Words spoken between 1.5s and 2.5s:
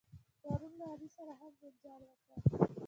جنجال وکړ.